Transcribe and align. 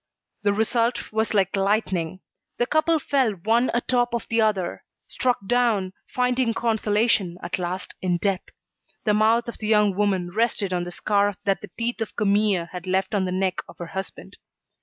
The 0.41 0.51
result 0.51 1.11
was 1.11 1.35
like 1.35 1.55
lightning. 1.55 2.21
The 2.57 2.65
couple 2.65 2.97
fell 2.97 3.33
one 3.33 3.69
atop 3.71 4.15
of 4.15 4.27
the 4.29 4.41
other, 4.41 4.83
struck 5.05 5.37
down, 5.45 5.93
finding 6.07 6.55
consolation, 6.55 7.37
at 7.43 7.59
last, 7.59 7.93
in 8.01 8.17
death. 8.17 8.45
The 9.03 9.13
mouth 9.13 9.47
of 9.47 9.59
the 9.59 9.67
young 9.67 9.95
woman 9.95 10.31
rested 10.31 10.73
on 10.73 10.85
the 10.85 10.91
scar 10.91 11.35
that 11.45 11.61
the 11.61 11.69
teeth 11.77 12.01
of 12.01 12.15
Camille 12.15 12.65
had 12.71 12.87
left 12.87 13.13
on 13.13 13.25
the 13.25 13.31
neck 13.31 13.59
of 13.69 13.77
her 13.77 13.85
husband. 13.93 14.37